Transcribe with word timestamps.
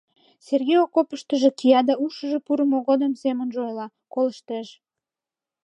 Сергей 0.47 0.79
окопыштыжо 0.85 1.49
кия 1.59 1.81
да 1.89 1.93
ушыжо 2.05 2.39
пурымо 2.45 2.79
годым 2.87 3.13
семынже 3.21 3.59
ойла, 3.67 3.87
колыштеш. 4.13 4.67